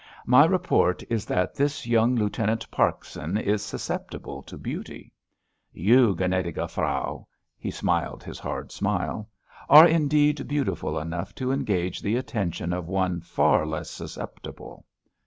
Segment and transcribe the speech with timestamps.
[0.25, 5.13] My report is that this young Lieutenant Parkson is susceptible to beauty.
[5.71, 9.29] You, gnädige Frau," he smiled his hard smile,
[9.69, 14.85] "are, indeed, beautiful enough to engage the attention of one far less susceptible!"